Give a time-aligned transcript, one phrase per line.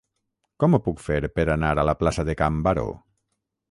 [0.63, 2.91] Com ho puc fer per anar a la plaça de Can Baró?